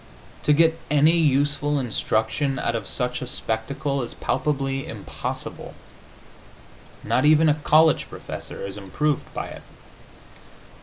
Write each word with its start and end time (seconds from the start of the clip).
To 0.45 0.51
get 0.53 0.79
any 0.89 1.15
useful 1.15 1.77
instruction 1.79 2.57
out 2.57 2.73
of 2.73 2.87
such 2.87 3.21
a 3.21 3.27
spectacle 3.27 4.01
is 4.01 4.15
palpably 4.15 4.87
impossible; 4.87 5.75
not 7.03 7.23
even 7.23 7.47
a 7.47 7.53
college 7.61 8.09
professor 8.09 8.65
is 8.65 8.77
improved 8.79 9.31
by 9.35 9.49
it. 9.49 9.61